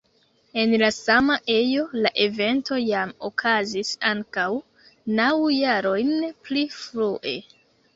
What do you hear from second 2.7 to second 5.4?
jam okazis ankaŭ naŭ